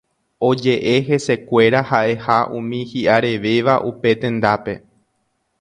[0.45, 4.79] Oje'e hesekuéra ha'eha umi hi'arevéva upe tendápe